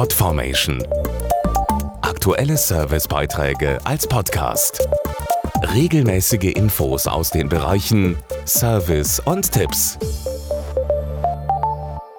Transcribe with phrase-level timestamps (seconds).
[0.00, 0.82] Podformation.
[2.00, 4.88] Aktuelle Servicebeiträge als Podcast.
[5.74, 8.16] Regelmäßige Infos aus den Bereichen
[8.46, 9.98] Service und Tipps.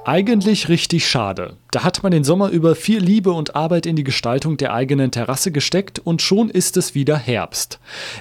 [0.06, 1.58] Eigentlich richtig schade.
[1.72, 5.10] Da hat man den Sommer über viel Liebe und Arbeit in die Gestaltung der eigenen
[5.10, 7.80] Terrasse gesteckt und schon ist es wieder Herbst.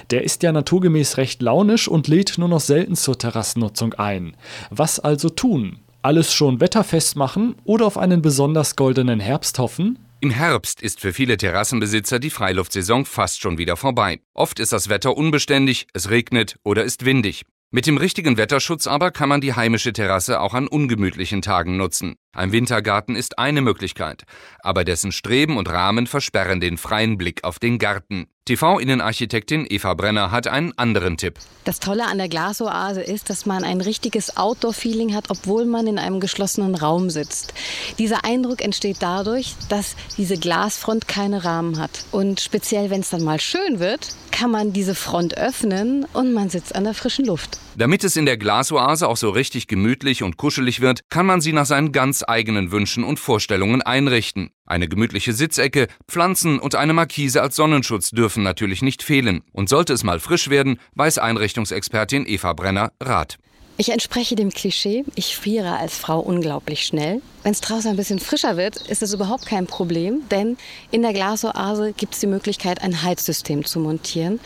[0.09, 4.35] Der ist ja naturgemäß recht launisch und lädt nur noch selten zur Terrassennutzung ein.
[4.71, 5.77] Was also tun?
[6.03, 9.99] Alles schon wetterfest machen oder auf einen besonders goldenen Herbst hoffen?
[10.19, 14.19] Im Herbst ist für viele Terrassenbesitzer die Freiluftsaison fast schon wieder vorbei.
[14.33, 17.43] Oft ist das Wetter unbeständig, es regnet oder ist windig.
[17.69, 22.15] Mit dem richtigen Wetterschutz aber kann man die heimische Terrasse auch an ungemütlichen Tagen nutzen.
[22.33, 24.23] Ein Wintergarten ist eine Möglichkeit,
[24.59, 28.25] aber dessen Streben und Rahmen versperren den freien Blick auf den Garten.
[28.51, 31.35] TV-Innenarchitektin Eva Brenner hat einen anderen Tipp.
[31.63, 35.97] Das Tolle an der Glasoase ist, dass man ein richtiges Outdoor-Feeling hat, obwohl man in
[35.97, 37.53] einem geschlossenen Raum sitzt.
[37.97, 42.03] Dieser Eindruck entsteht dadurch, dass diese Glasfront keine Rahmen hat.
[42.11, 46.49] Und speziell, wenn es dann mal schön wird, kann man diese Front öffnen und man
[46.49, 47.57] sitzt an der frischen Luft.
[47.77, 51.53] Damit es in der Glasoase auch so richtig gemütlich und kuschelig wird, kann man sie
[51.53, 54.49] nach seinen ganz eigenen Wünschen und Vorstellungen einrichten.
[54.65, 59.41] Eine gemütliche Sitzecke, Pflanzen und eine Markise als Sonnenschutz dürfen natürlich nicht fehlen.
[59.53, 63.37] Und sollte es mal frisch werden, weiß Einrichtungsexpertin Eva Brenner Rat.
[63.77, 67.21] Ich entspreche dem Klischee, ich friere als Frau unglaublich schnell.
[67.43, 70.57] Wenn es draußen ein bisschen frischer wird, ist es überhaupt kein Problem, denn
[70.91, 74.41] in der Glasoase gibt es die Möglichkeit, ein Heizsystem zu montieren.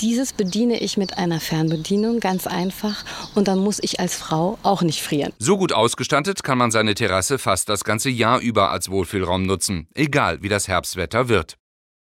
[0.00, 3.04] Dieses bediene ich mit einer Fernbedienung ganz einfach
[3.34, 5.32] und dann muss ich als Frau auch nicht frieren.
[5.40, 9.88] So gut ausgestattet kann man seine Terrasse fast das ganze Jahr über als Wohlfühlraum nutzen,
[9.94, 11.56] egal wie das Herbstwetter wird.